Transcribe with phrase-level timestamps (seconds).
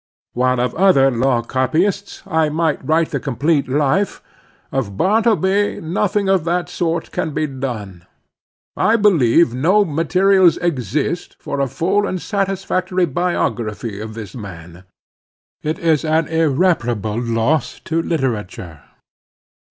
[0.33, 4.19] While of other law copyists I might write the complete life,
[4.71, 8.07] of Bartleby nothing of that sort can be done.
[8.75, 14.85] I believe that no materials exist for a full and satisfactory biography of this man.
[15.61, 18.81] It is an irreparable loss to literature.